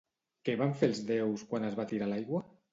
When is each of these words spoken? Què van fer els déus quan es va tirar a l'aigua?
Què 0.47 0.55
van 0.61 0.73
fer 0.79 0.89
els 0.93 1.03
déus 1.13 1.45
quan 1.53 1.71
es 1.71 1.79
va 1.83 1.89
tirar 1.95 2.11
a 2.11 2.15
l'aigua? 2.17 2.47